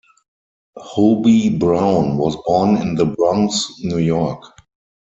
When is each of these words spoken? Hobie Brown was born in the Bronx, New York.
Hobie 0.79 1.59
Brown 1.59 2.17
was 2.17 2.35
born 2.47 2.77
in 2.77 2.95
the 2.95 3.05
Bronx, 3.05 3.71
New 3.83 3.99
York. 3.99 4.43